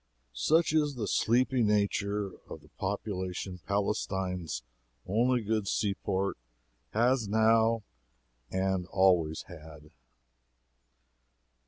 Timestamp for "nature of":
1.61-2.61